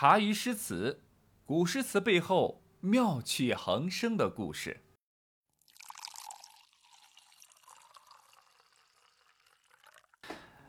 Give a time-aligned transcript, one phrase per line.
[0.00, 1.02] 茶余诗词，
[1.44, 4.80] 古诗词背后妙趣横生的故事。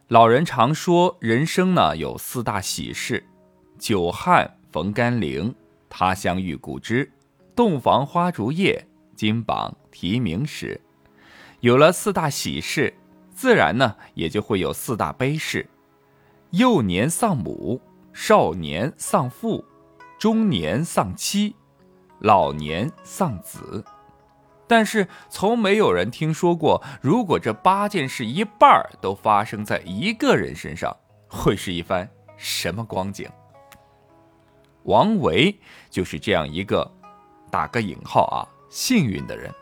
[0.10, 3.26] 老人常说，人生呢有四大喜事：
[3.80, 5.56] 久旱逢甘霖，
[5.90, 7.10] 他乡遇故知，
[7.56, 8.86] 洞房花烛夜，
[9.16, 10.82] 金榜题名时。
[11.62, 12.94] 有了四大喜事，
[13.34, 15.70] 自然呢也就会有四大悲事：
[16.50, 17.82] 幼年丧母，
[18.14, 19.64] 少年丧父，
[20.20, 21.56] 中年丧妻，
[22.20, 23.84] 老年丧子。
[24.68, 30.96] 但是从没有人听说过，如果这八件事一半都发生在一个人身上，
[31.28, 33.30] 会是一番什么光景？
[34.84, 36.90] 王维就是这样一个
[37.50, 39.54] 打个引号啊幸运的人。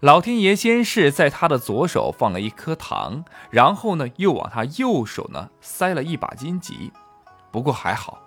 [0.00, 6.92] 老天爷先是在他的左手放了一颗糖，然后呢又往他右手呢塞了一把荆棘。
[7.52, 8.20] 不过还好，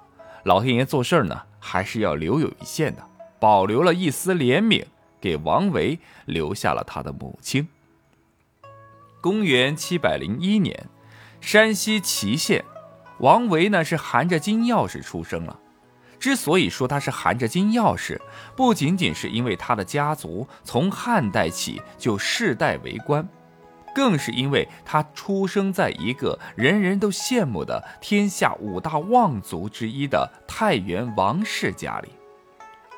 [0.43, 3.03] 老天爷做事呢还是要留有一线的，
[3.39, 4.85] 保留了一丝怜悯。
[5.21, 7.67] 给王维留下了他的母亲。
[9.21, 10.87] 公元七百零一年，
[11.41, 12.63] 山西祁县，
[13.17, 15.59] 王维呢是含着金钥匙出生了。
[16.19, 18.21] 之所以说他是含着金钥匙，
[18.55, 23.27] 不仅仅是因为他的家族从汉代起就世代为官，
[23.95, 32.09] 更是因为他出生在一个人人都羡慕的天下五大望族之一的太原王氏家里。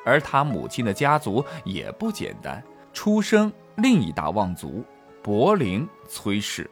[0.04, 4.84] 而他母亲的家族也不简单，出生另一大望族
[5.22, 6.68] 柏林崔氏，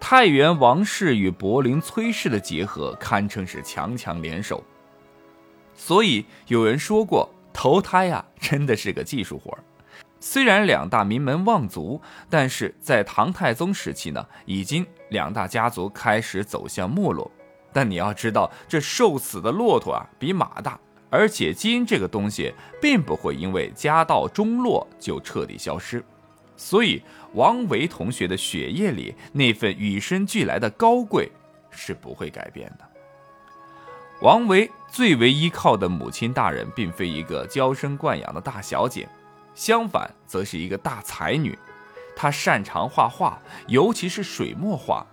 [0.00, 4.62] 太原王氏与柏林崔氏的结合堪称是强强联手。
[5.74, 9.62] 所以有人说过，投胎呀真的是个技术活儿
[10.30, 17.30] 虽然两大名门望族，但是在唐太宗时期呢，已经两大家族开始走向没落。
[17.72, 20.78] 但你要知道，这瘦死的骆驼啊，比马大。
[21.08, 26.04] 而且基因这个东西并不会因为家道中落就彻底消失，
[26.58, 31.32] 所以王维同学的血液里那份与生俱来的高贵
[31.70, 32.86] 是不会改变的。
[34.20, 39.08] 王维最为依靠的母亲大人，并非一个娇生惯养的大小姐，
[39.58, 41.58] 相反，则是一个大才女。
[42.14, 45.04] 她擅长画画，尤其是水墨画。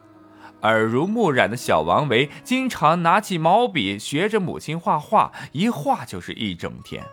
[0.61, 7.03] 耳濡目染的小王维，经常拿起毛笔学着母亲画画，一画就是一整天。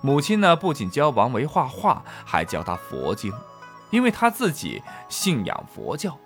[0.00, 3.30] 母亲呢，不仅教王维画画，还教他佛经，
[3.90, 6.18] 因为他自己信仰佛教，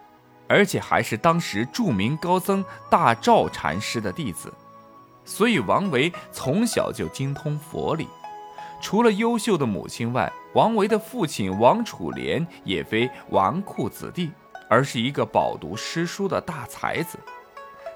[0.47, 4.55] 而且还是当时著名高僧大照禅师的弟子，
[5.25, 8.07] 所以王维从小就精通佛理。
[8.81, 14.31] 除了优秀的母亲外，王维的父亲王楚濂也非纨绔子弟。
[14.71, 17.19] 而是一个饱读诗书的大才子，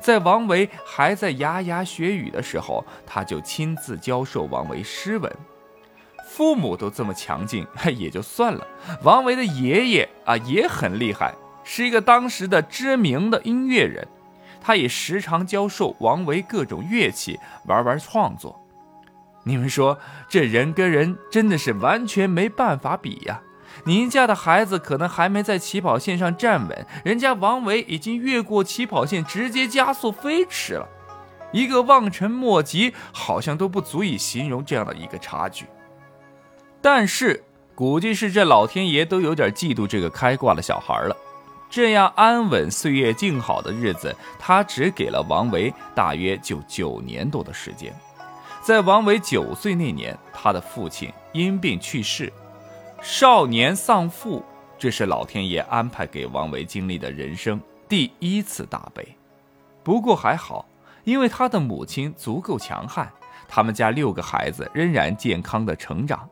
[0.00, 5.30] 在王维还在牙牙学语的时候，他就亲自教授王维诗文。
[6.26, 8.66] 父母都这么强劲，也就算了。
[9.02, 14.08] 王维的爷爷啊也很厉害，是一个当时的知名的音乐人，
[14.58, 18.58] 他也时常教授王维各种乐器，玩玩创作。
[19.44, 19.98] 你们说，
[20.28, 23.40] 这人跟人真的是完全没办法比呀！
[23.84, 30.88] 您家的孩子可能还没在起跑线上站稳，人家王维已经越过起跑线，直接加速飞驰了。
[31.52, 35.66] 一个望尘莫及，好像都不足以形容这样的一个差距。
[36.80, 37.42] 但是，
[37.74, 41.16] 估计是这老天爷都有点嫉妒这个开挂的小孩了。
[41.68, 47.94] 这样安稳、岁月静好的日子，他只给了王维大约就九年多的时间。
[48.62, 52.32] 在王维九岁那年，他的父亲因病去世。
[53.02, 54.40] 少年丧父，
[54.78, 59.04] 这是老天爷安排给王维经历的人生第一次大悲。
[59.82, 60.64] 不过还好，
[61.02, 63.12] 因为他的母亲足够强悍，
[63.48, 66.28] 他们家六个孩子仍然健康的成长。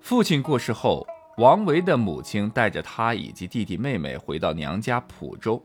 [0.00, 1.06] 父亲过世后，
[1.36, 5.62] 王维的母亲带着他以及弟弟妹妹回到娘家蒲州。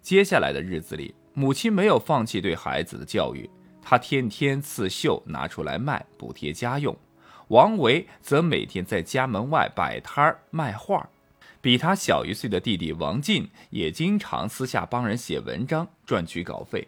[0.00, 3.50] 接下来的日子里，母亲没有放弃对孩子的教育，
[3.90, 6.96] 他天天刺绣拿出来卖，补贴家用。
[7.48, 11.08] 王维则每天在家门外摆摊儿卖画，
[11.60, 16.86] 比他小一岁的弟弟王进也经常私下帮人写文章赚取稿费。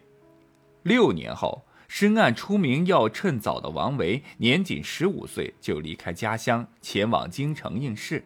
[0.83, 8.23] 六年后，深谙出名要趁早的王维年仅十五岁就离开家乡，前往京城应试。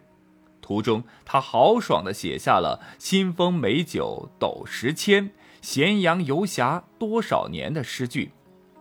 [0.62, 5.32] 途中，他豪爽地写下了“新丰美酒斗十千，
[5.64, 8.34] 咸阳游侠多少年”的诗句。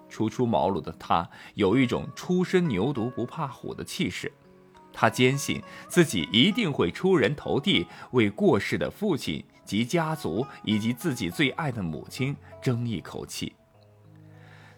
[0.09, 4.33] 初出茅庐的他有一种初生牛犊不怕虎的气势，
[4.93, 13.53] 他坚信自己一定会出人头地，为过世的父亲及家族以及自己最爱的母亲争一口气。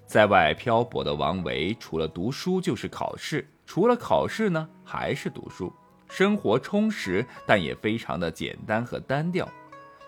[0.06, 5.70] 在外漂泊的王维，除了读书就是考试，除了考试呢还是读书，
[6.08, 9.46] 生活充实，但也非常的简单和单调。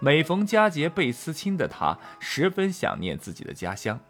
[0.00, 4.00] 每逢佳节倍思亲的他，十分想念自己的家乡。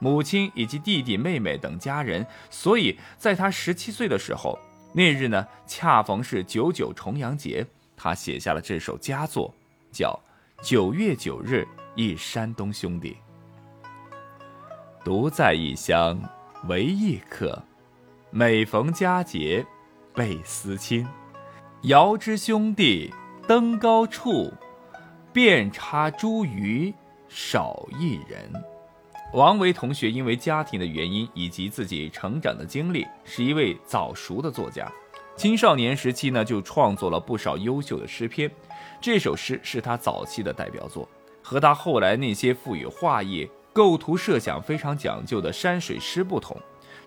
[0.00, 4.58] 母亲以及弟弟妹妹等家人，所以在他十七岁的时候，
[4.92, 7.64] 那日呢恰逢是九九重阳节，
[7.96, 9.54] 他写下了这首佳作，
[9.92, 10.18] 叫
[10.68, 13.16] 《九月九日忆山东兄弟》。
[15.04, 16.20] 独在异乡
[16.66, 17.62] 为异客，
[18.30, 19.64] 每逢佳节
[20.14, 21.06] 倍思亲。
[21.82, 23.10] 遥知兄弟
[23.46, 24.52] 登高处，
[25.32, 26.92] 遍插茱萸
[27.28, 28.52] 少一人。
[29.32, 34.90] 王维同学因为家庭的原因以及自己成长的经历，是一位早熟的作家。
[35.36, 38.50] 青少年时期呢，就创作了不少优秀的诗篇。
[39.00, 41.08] 这首诗是他早期的代表作，
[41.42, 46.56] 和他后来那些赋予画意、构图设想非常讲究的山水诗不同。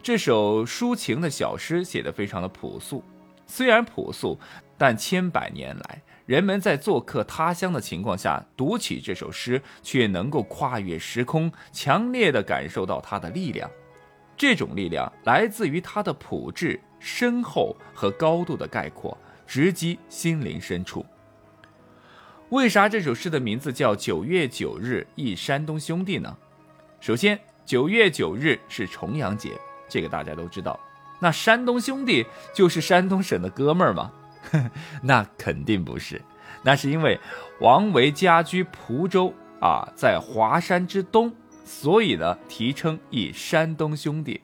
[0.02, 3.04] 这首抒情的小诗写得非常的朴素，
[3.46, 4.40] 虽然朴素，
[4.84, 6.02] 但千百年来。
[6.26, 13.72] 人们在做客他乡的情况下读起这首诗，却能够跨越时空，强烈地感受到它的力量。
[14.36, 21.06] 这种力量来自于它的朴质、深厚和高度的概括，直击心灵深处。
[22.50, 26.38] 为啥这首诗的名字叫《九月九日忆山东兄弟》呢？
[27.00, 29.58] 首先，九月九日是重阳节，
[29.88, 30.78] 这个大家都知道。
[31.22, 34.12] 那山东兄弟就是山东省的哥们儿吗？
[35.02, 36.22] 那肯定不是，
[36.64, 37.20] 那是因为
[37.60, 41.34] 王维家居蒲州啊，在华山之东，
[41.66, 44.42] 所以呢，题称一山东兄弟。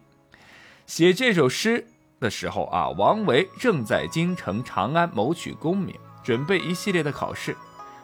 [0.86, 1.86] 写这首诗
[2.20, 7.56] 的时候啊，王维正在京城长安谋取功名，准备一系列的考试。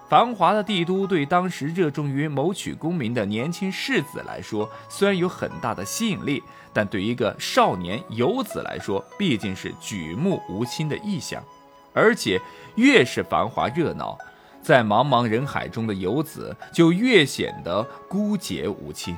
[0.07, 11.44] 繁华的帝都对当时热衷于谋取功名的年轻士子来说，虽然有很大的吸引力，但对一个少年游子来说，毕竟是举目无亲的异乡。
[11.95, 12.39] 而且
[12.75, 14.18] 越是繁华热闹，
[14.62, 19.15] 在茫茫人海中的游子就越显得孤洁无亲。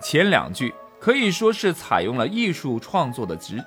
[0.00, 3.62] 前两句可以说是采用了艺术创作的直，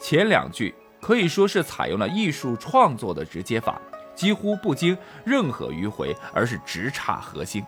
[0.00, 3.80] 前两句可以说是采用了艺术创作的直接法，
[4.14, 7.64] 几乎不经任何迂回，而是直插核心。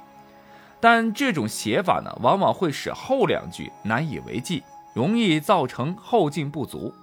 [0.80, 4.62] 但这种写法呢，往往会使后两句难以为继，
[4.94, 6.94] 容易造成后劲不足。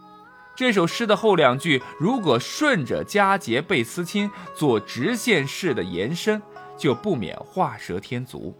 [0.55, 6.41] 这首诗的后两句，如果顺着“佳节倍思亲”做直线式的延伸，
[6.77, 8.57] 就不免画蛇添足。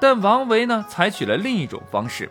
[0.00, 2.30] 但王维呢，采取了另一种方式。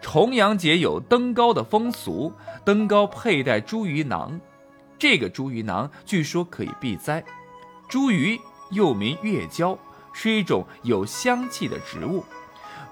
[0.00, 2.32] 重阳节有登高的风俗，
[2.64, 4.40] 登高佩戴茱萸囊，
[4.96, 7.22] 这个茱萸囊据说可以避灾。
[7.90, 8.38] 茱萸
[8.70, 9.76] 又名月娇，
[10.12, 12.24] 是一种有香气的植物。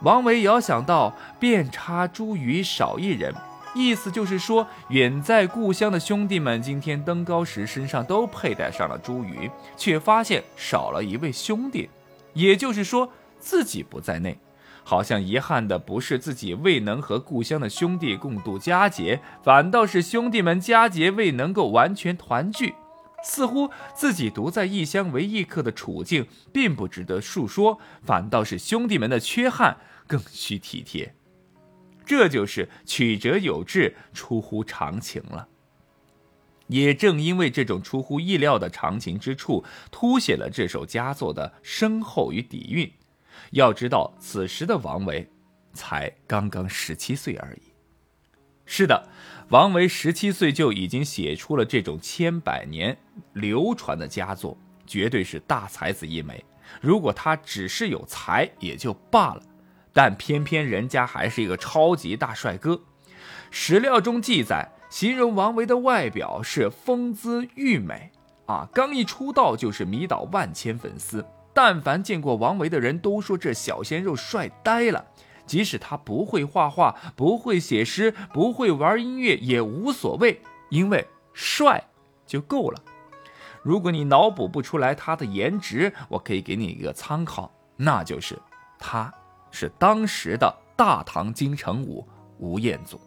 [0.02, 3.32] 王维遥想到“遍插茱萸少一人”。
[3.75, 11.88] 意思就是说，远在故乡的兄弟们今天登高时，身上都佩戴上了茱萸，却发现少了一位兄弟，
[12.32, 14.38] 也就是说自己不在内。
[14.82, 22.75] 好像遗憾的不是自己未能和故乡的兄弟共度佳节，反倒是兄弟们佳节未能够完全团聚。
[23.23, 29.76] 似乎自己独在异乡为异客的处境并不值得述说，反倒是兄弟们的缺憾
[30.06, 31.14] 更需体贴。
[32.08, 35.47] 这就是曲折有致、出乎常情了。
[36.68, 42.90] 也正因为这种出乎意料的常情之处，凸显了这首佳作的深厚与底蕴。
[43.50, 45.28] 要知道，此时的王维
[45.75, 47.62] 才刚刚十七岁而已。
[48.64, 49.06] 是的，
[49.50, 52.97] 王维十七岁就已经写出了这种千百年
[53.35, 54.56] 流传的佳作，
[54.87, 56.42] 绝对是大才子一枚。
[56.80, 59.42] 如果他只是有才，也就罢了。
[59.99, 62.81] 但偏偏人家还是一个超级大帅哥。
[63.50, 68.12] 史料中记载，形容王维的外表是风姿玉美
[68.47, 71.26] 啊，刚一出道就是迷倒万千粉丝。
[71.52, 75.05] 但凡见过王维的人都说这小鲜肉帅呆了。
[75.45, 80.40] 即使他不会画画，不会写诗，不会玩音乐也无所谓，
[80.71, 81.83] 因为帅
[82.25, 82.81] 就够了。
[83.64, 88.38] 如果你脑补不出来他的颜值，我可以给你一个参考，那就是
[88.78, 89.12] 他。
[89.50, 92.07] 是当时的大唐京城武
[92.38, 93.00] 吴彦祖。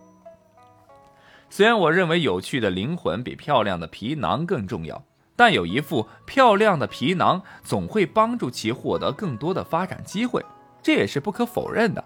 [1.49, 5.03] 虽然我认为有趣的灵魂比漂亮的皮囊更重要，
[5.35, 10.45] 但有一副漂亮的皮囊总会帮助其获得更多的发展机会，
[10.81, 12.03] 这也是不可否认的。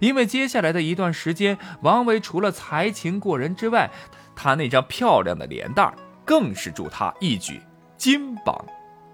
[0.00, 3.90] 因为接下来的一段时间，王维除了才情过人之外，
[4.34, 7.60] 他那张漂亮的脸蛋更是助他一举
[7.96, 8.64] 金榜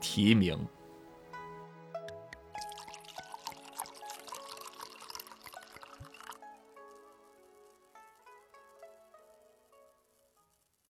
[0.01, 0.59] 题名。